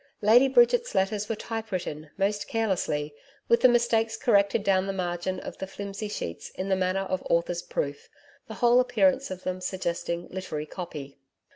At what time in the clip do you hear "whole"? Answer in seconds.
8.55-8.79